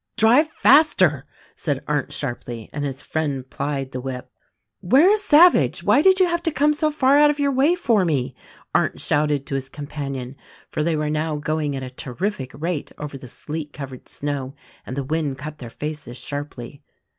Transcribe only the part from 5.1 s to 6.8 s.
is Savage? Why did you have to come